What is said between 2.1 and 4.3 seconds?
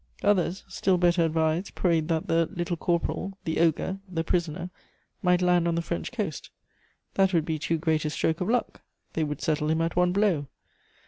the "Little Corporal," the "Ogre," the